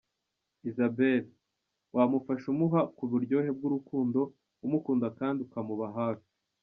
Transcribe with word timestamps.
Isabelle: 0.69 1.29
Wamufasha 1.95 2.45
umuha 2.53 2.81
ku 2.95 3.03
buryohe 3.11 3.49
bw’urukundo, 3.57 4.19
umukunda 4.65 5.07
kandi 5.19 5.39
ukamuba 5.45 5.87
hafi. 5.97 6.29